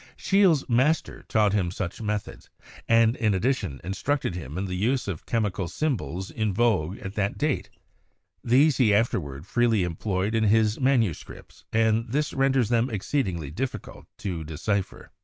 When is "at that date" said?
6.97-7.69